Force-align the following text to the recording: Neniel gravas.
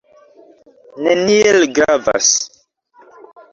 Neniel 1.09 1.59
gravas. 1.75 2.33